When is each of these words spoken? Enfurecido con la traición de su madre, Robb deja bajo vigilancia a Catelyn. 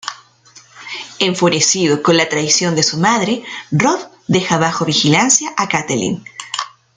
Enfurecido 1.19 2.01
con 2.01 2.17
la 2.17 2.27
traición 2.27 2.73
de 2.73 2.81
su 2.81 2.97
madre, 2.97 3.43
Robb 3.69 3.99
deja 4.27 4.57
bajo 4.57 4.83
vigilancia 4.83 5.53
a 5.55 5.67
Catelyn. 5.69 6.25